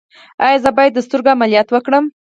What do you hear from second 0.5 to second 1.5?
زه باید د سترګو